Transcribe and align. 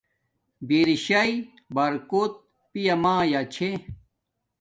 برشاݵݵ 0.67 1.33
برکوت 1.75 2.33
پیا 2.71 2.95
مایا 3.03 3.41
چھے 3.53 3.69